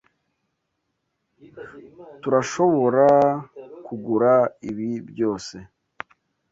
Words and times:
Tturashoborakugura 2.21 4.33
ibi 4.69 4.89
byose? 5.09 5.55